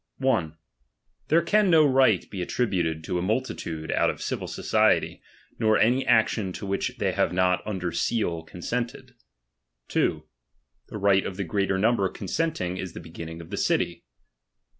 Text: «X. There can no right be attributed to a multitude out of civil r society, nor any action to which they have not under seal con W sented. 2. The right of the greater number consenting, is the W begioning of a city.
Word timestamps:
«X. 0.19 0.47
There 1.27 1.43
can 1.43 1.69
no 1.69 1.85
right 1.85 2.27
be 2.31 2.41
attributed 2.41 3.03
to 3.03 3.19
a 3.19 3.21
multitude 3.21 3.91
out 3.91 4.09
of 4.09 4.19
civil 4.19 4.45
r 4.45 4.47
society, 4.47 5.21
nor 5.59 5.77
any 5.77 6.03
action 6.07 6.51
to 6.53 6.65
which 6.65 6.97
they 6.97 7.11
have 7.11 7.31
not 7.31 7.61
under 7.67 7.91
seal 7.91 8.41
con 8.41 8.61
W 8.61 8.63
sented. 8.63 9.11
2. 9.89 10.23
The 10.87 10.97
right 10.97 11.23
of 11.23 11.37
the 11.37 11.43
greater 11.43 11.77
number 11.77 12.09
consenting, 12.09 12.77
is 12.77 12.93
the 12.93 12.99
W 12.99 13.13
begioning 13.13 13.41
of 13.41 13.53
a 13.53 13.57
city. 13.57 14.03